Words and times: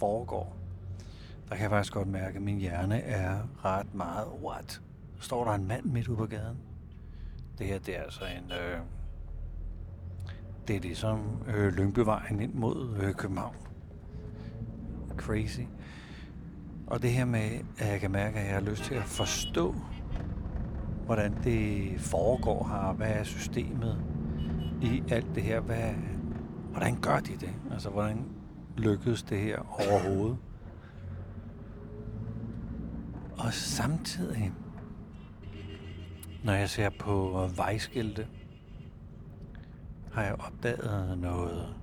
foregår, 0.00 0.56
der 1.48 1.54
kan 1.54 1.62
jeg 1.62 1.70
faktisk 1.70 1.92
godt 1.92 2.08
mærke, 2.08 2.36
at 2.36 2.42
min 2.42 2.58
hjerne 2.58 3.00
er 3.00 3.38
ret 3.64 3.94
meget, 3.94 4.28
what? 4.42 4.80
Så 5.18 5.24
står 5.24 5.44
der 5.44 5.52
en 5.52 5.68
mand 5.68 5.84
midt 5.84 6.08
ude 6.08 6.16
på 6.16 6.26
gaden. 6.26 6.58
Det 7.58 7.66
her, 7.66 7.78
det 7.78 7.98
er 7.98 8.02
altså 8.02 8.24
en... 8.24 8.52
Øh, 8.52 8.80
det 10.68 10.76
er 10.76 10.80
ligesom 10.80 11.42
øh, 11.46 11.72
Lyngbyvejen 11.72 12.40
ind 12.40 12.54
mod 12.54 12.96
øh, 13.02 13.14
København. 13.14 13.54
Crazy. 15.16 15.60
Og 16.86 17.02
det 17.02 17.10
her 17.10 17.24
med, 17.24 17.50
at 17.78 17.88
jeg 17.92 18.00
kan 18.00 18.10
mærke, 18.10 18.38
at 18.38 18.46
jeg 18.46 18.54
har 18.54 18.60
lyst 18.60 18.82
til 18.82 18.94
at 18.94 19.04
forstå, 19.04 19.74
hvordan 21.06 21.34
det 21.44 22.00
foregår 22.00 22.66
her. 22.66 22.92
Hvad 22.92 23.10
er 23.10 23.24
systemet 23.24 24.02
i 24.82 25.02
alt 25.08 25.34
det 25.34 25.42
her? 25.42 25.60
Hvad, 25.60 25.94
hvordan 26.70 27.00
gør 27.00 27.18
de 27.18 27.32
det? 27.32 27.52
Altså, 27.72 27.90
hvordan 27.90 28.39
lykkedes 28.80 29.22
det 29.22 29.38
her 29.38 29.58
overhovedet? 29.58 30.36
Og 33.38 33.52
samtidig, 33.52 34.52
når 36.44 36.52
jeg 36.52 36.68
ser 36.68 36.90
på 37.00 37.46
vejskilte, 37.56 38.26
har 40.12 40.22
jeg 40.22 40.34
opdaget 40.34 41.18
noget 41.18 41.74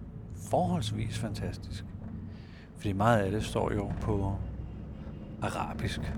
forholdsvis 0.49 1.19
fantastisk. 1.19 1.85
Fordi 2.75 2.93
meget 2.93 3.19
af 3.19 3.31
det 3.31 3.43
står 3.43 3.73
jo 3.73 3.91
på 4.01 4.35
arabisk. 5.41 6.13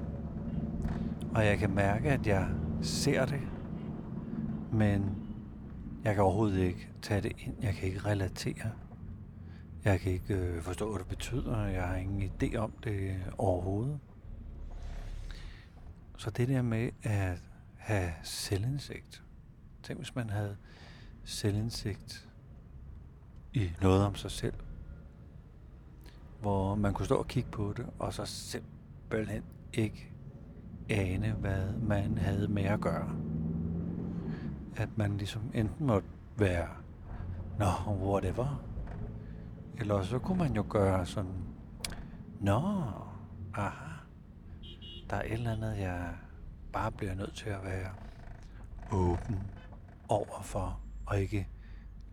Og 1.35 1.45
jeg 1.45 1.57
kan 1.57 1.71
mærke, 1.75 2.09
at 2.09 2.27
jeg 2.27 2.47
ser 2.81 3.25
det, 3.25 3.41
men 4.71 5.15
jeg 6.03 6.13
kan 6.15 6.23
overhovedet 6.23 6.59
ikke 6.59 6.89
tage 7.01 7.21
det 7.21 7.31
ind. 7.37 7.53
Jeg 7.61 7.73
kan 7.73 7.87
ikke 7.87 7.99
relatere. 7.99 8.71
Jeg 9.85 9.99
kan 9.99 10.11
ikke 10.11 10.33
øh, 10.33 10.61
forstå, 10.61 10.89
hvad 10.89 10.99
det 10.99 11.07
betyder. 11.07 11.65
Jeg 11.65 11.87
har 11.87 11.95
ingen 11.95 12.31
idé 12.31 12.55
om 12.55 12.71
det 12.83 13.15
overhovedet. 13.37 13.99
Så 16.17 16.29
det 16.29 16.47
der 16.47 16.61
med 16.61 16.89
at 17.03 17.37
have 17.77 18.11
selvindsigt. 18.23 19.23
Tænk, 19.83 19.99
hvis 19.99 20.15
man 20.15 20.29
havde 20.29 20.57
selvindsigt 21.23 22.29
i 23.53 23.71
noget 23.81 24.05
om 24.05 24.15
sig 24.15 24.31
selv. 24.31 24.53
Hvor 26.41 26.75
man 26.75 26.93
kunne 26.93 27.05
stå 27.05 27.15
og 27.15 27.27
kigge 27.27 27.49
på 27.51 27.73
det, 27.77 27.85
og 27.99 28.13
så 28.13 28.25
simpelthen 28.25 29.43
ikke 29.73 30.11
ane, 30.89 31.31
hvad 31.31 31.73
man 31.73 32.17
havde 32.17 32.47
med 32.47 32.63
at 32.63 32.81
gøre. 32.81 33.15
At 34.75 34.89
man 34.95 35.17
ligesom 35.17 35.41
enten 35.53 35.87
måtte 35.87 36.07
være, 36.37 36.67
nå, 37.59 37.93
whatever. 37.93 38.68
Eller 39.79 40.03
så 40.03 40.19
kunne 40.19 40.37
man 40.37 40.55
jo 40.55 40.65
gøre 40.69 41.05
sådan, 41.05 41.43
nå, 42.39 42.61
aha, 43.53 43.93
der 45.09 45.15
er 45.15 45.21
et 45.21 45.33
eller 45.33 45.51
andet, 45.51 45.77
jeg 45.77 46.15
bare 46.73 46.91
bliver 46.91 47.15
nødt 47.15 47.35
til 47.35 47.49
at 47.49 47.63
være 47.63 47.91
åben 48.91 49.39
overfor, 50.07 50.79
og 51.05 51.19
ikke 51.19 51.47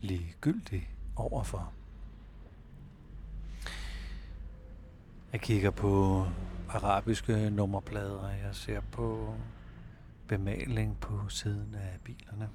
ligegyldig 0.01 0.91
overfor. 1.17 1.73
Jeg 5.33 5.41
kigger 5.41 5.71
på 5.71 6.25
arabiske 6.69 7.51
nummerplader, 7.51 8.29
jeg 8.29 8.55
ser 8.55 8.81
på 8.81 9.35
bemaling 10.29 11.01
på 11.01 11.29
siden 11.29 11.75
af 11.75 11.99
bilerne. 12.05 12.49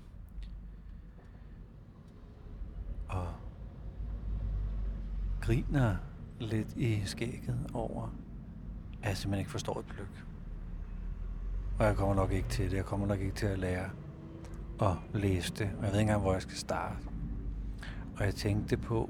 Og 3.09 3.27
griner 5.41 5.95
lidt 6.39 6.73
i 6.77 7.01
skægget 7.05 7.69
over, 7.73 8.15
at 9.01 9.09
jeg 9.09 9.17
simpelthen 9.17 9.39
ikke 9.39 9.51
forstår 9.51 9.79
et 9.79 9.85
pløk. 9.85 10.25
Og 11.79 11.85
jeg 11.85 11.95
kommer 11.95 12.15
nok 12.15 12.31
ikke 12.31 12.49
til 12.49 12.71
det. 12.71 12.77
Jeg 12.77 12.85
kommer 12.85 13.07
nok 13.07 13.19
ikke 13.19 13.35
til 13.35 13.45
at 13.45 13.59
lære 13.59 13.89
at 14.81 14.97
læse 15.13 15.53
det. 15.53 15.69
Og 15.77 15.83
jeg 15.83 15.91
ved 15.91 15.99
ikke 15.99 16.01
engang, 16.01 16.21
hvor 16.21 16.33
jeg 16.33 16.41
skal 16.41 16.57
starte. 16.57 16.97
Og 18.17 18.25
jeg 18.25 18.35
tænkte 18.35 18.77
på, 18.77 19.09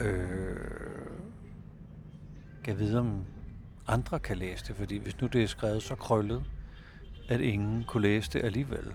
øh, 0.00 0.56
kan 2.64 2.72
jeg 2.72 2.78
vide, 2.78 2.98
om 2.98 3.24
andre 3.86 4.18
kan 4.18 4.36
læse 4.36 4.64
det, 4.66 4.76
fordi 4.76 4.96
hvis 4.96 5.20
nu 5.20 5.26
det 5.26 5.42
er 5.42 5.46
skrevet 5.46 5.82
så 5.82 5.94
krøllet, 5.94 6.44
at 7.28 7.40
ingen 7.40 7.84
kunne 7.84 8.02
læse 8.02 8.30
det 8.32 8.44
alligevel. 8.44 8.94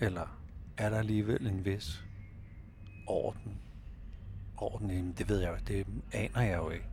Eller 0.00 0.38
er 0.76 0.90
der 0.90 0.98
alligevel 0.98 1.46
en 1.46 1.64
vis 1.64 2.04
orden? 3.06 3.58
Orden, 4.56 5.12
det 5.18 5.28
ved 5.28 5.40
jeg 5.40 5.50
jo, 5.50 5.56
det 5.66 5.86
aner 6.12 6.40
jeg 6.40 6.56
jo 6.56 6.70
ikke. 6.70 6.86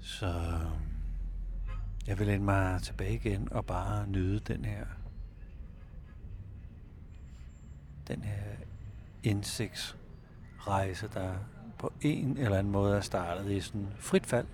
Så 0.00 0.26
øh, 0.26 0.70
jeg 2.06 2.18
vil 2.18 2.26
læne 2.26 2.44
mig 2.44 2.82
tilbage 2.82 3.14
igen 3.14 3.52
og 3.52 3.66
bare 3.66 4.06
nyde 4.06 4.38
den 4.38 4.64
her 4.64 4.86
den 8.08 8.22
her 8.22 8.42
indsigtsrejse, 9.22 11.08
der 11.14 11.34
på 11.78 11.92
en 12.00 12.36
eller 12.36 12.58
anden 12.58 12.72
måde 12.72 12.96
er 12.96 13.00
startet 13.00 13.50
i 13.50 13.60
sådan 13.60 13.88
frit 13.98 14.26
fald, 14.26 14.46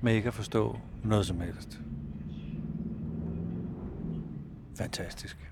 med 0.00 0.14
ikke 0.14 0.28
at 0.28 0.34
forstå 0.34 0.78
noget 1.04 1.26
som 1.26 1.40
helst. 1.40 1.80
Fantastisk. 4.76 5.50